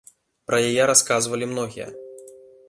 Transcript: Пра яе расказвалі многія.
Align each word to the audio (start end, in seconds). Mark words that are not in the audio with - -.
Пра 0.51 0.57
яе 0.69 0.83
расказвалі 0.91 1.51
многія. 1.53 1.87